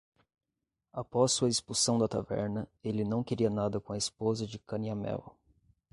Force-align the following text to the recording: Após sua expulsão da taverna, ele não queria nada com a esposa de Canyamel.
Após 0.91 1.31
sua 1.31 1.47
expulsão 1.47 1.99
da 1.99 2.07
taverna, 2.07 2.67
ele 2.83 3.03
não 3.03 3.23
queria 3.23 3.51
nada 3.51 3.79
com 3.79 3.93
a 3.93 3.97
esposa 3.99 4.47
de 4.47 4.57
Canyamel. 4.57 5.37